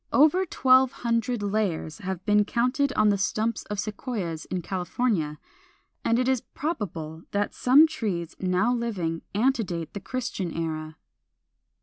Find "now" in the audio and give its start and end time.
8.39-8.73